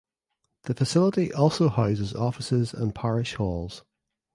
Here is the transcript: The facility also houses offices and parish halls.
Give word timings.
The 0.63 0.73
facility 0.73 1.31
also 1.31 1.69
houses 1.69 2.15
offices 2.15 2.73
and 2.73 2.95
parish 2.95 3.35
halls. 3.35 3.83